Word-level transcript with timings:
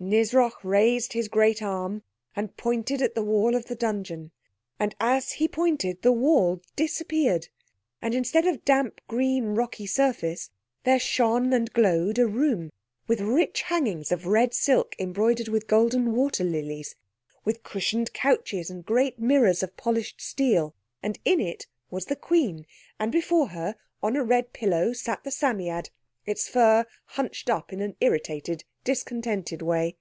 Nisroch 0.00 0.62
raised 0.62 1.14
his 1.14 1.28
great 1.28 1.62
arm 1.62 2.02
and 2.36 2.54
pointed 2.58 3.00
at 3.00 3.14
the 3.14 3.22
wall 3.24 3.54
of 3.54 3.66
the 3.66 3.74
dungeon. 3.74 4.32
And, 4.78 4.94
as 5.00 5.34
he 5.34 5.48
pointed, 5.48 6.02
the 6.02 6.12
wall 6.12 6.60
disappeared, 6.76 7.48
and 8.02 8.14
instead 8.14 8.44
of 8.46 8.56
the 8.56 8.60
damp, 8.62 9.00
green, 9.08 9.54
rocky 9.54 9.86
surface, 9.86 10.50
there 10.82 10.98
shone 10.98 11.54
and 11.54 11.72
glowed 11.72 12.18
a 12.18 12.26
room 12.26 12.70
with 13.06 13.22
rich 13.22 13.62
hangings 13.62 14.12
of 14.12 14.26
red 14.26 14.52
silk 14.52 14.94
embroidered 14.98 15.48
with 15.48 15.68
golden 15.68 16.12
water 16.12 16.44
lilies, 16.44 16.96
with 17.46 17.62
cushioned 17.62 18.12
couches 18.12 18.68
and 18.68 18.84
great 18.84 19.18
mirrors 19.18 19.62
of 19.62 19.74
polished 19.74 20.20
steel; 20.20 20.74
and 21.02 21.18
in 21.24 21.40
it 21.40 21.66
was 21.90 22.06
the 22.06 22.16
Queen, 22.16 22.66
and 22.98 23.10
before 23.10 23.50
her, 23.50 23.74
on 24.02 24.16
a 24.16 24.24
red 24.24 24.52
pillow, 24.52 24.92
sat 24.92 25.24
the 25.24 25.30
Psammead, 25.30 25.88
its 26.26 26.48
fur 26.48 26.84
hunched 27.04 27.48
up 27.50 27.72
in 27.72 27.80
an 27.80 27.96
irritated, 28.00 28.64
discontented 28.82 29.60
way. 29.62 29.94